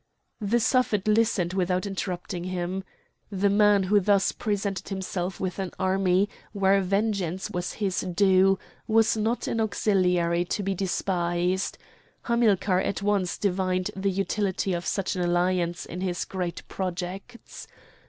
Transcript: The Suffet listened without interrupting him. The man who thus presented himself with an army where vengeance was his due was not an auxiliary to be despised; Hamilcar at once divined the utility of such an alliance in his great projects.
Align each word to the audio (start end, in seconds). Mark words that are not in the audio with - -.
The 0.39 0.59
Suffet 0.59 1.07
listened 1.07 1.53
without 1.53 1.85
interrupting 1.85 2.45
him. 2.45 2.83
The 3.31 3.51
man 3.51 3.83
who 3.83 3.99
thus 3.99 4.31
presented 4.31 4.89
himself 4.89 5.39
with 5.39 5.59
an 5.59 5.69
army 5.77 6.27
where 6.53 6.81
vengeance 6.81 7.51
was 7.51 7.73
his 7.73 7.99
due 8.01 8.57
was 8.87 9.15
not 9.15 9.45
an 9.45 9.61
auxiliary 9.61 10.43
to 10.43 10.63
be 10.63 10.73
despised; 10.73 11.77
Hamilcar 12.23 12.79
at 12.79 13.03
once 13.03 13.37
divined 13.37 13.91
the 13.95 14.09
utility 14.09 14.73
of 14.73 14.87
such 14.87 15.15
an 15.15 15.21
alliance 15.21 15.85
in 15.85 16.01
his 16.01 16.25
great 16.25 16.63
projects. 16.67 17.67